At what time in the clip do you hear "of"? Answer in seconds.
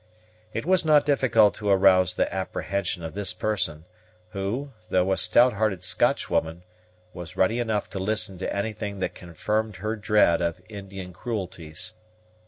3.03-3.13, 10.41-10.59